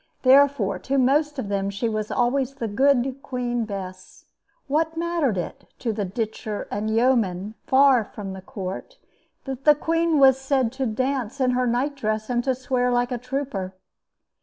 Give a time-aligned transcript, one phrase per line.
[0.23, 4.25] Therefore, to most of them she was always the good Queen Bess.
[4.65, 8.97] What mattered it to the ditcher and yeoman, far from the court,
[9.45, 13.19] that the queen was said to dance in her nightdress and to swear like a
[13.19, 13.75] trooper?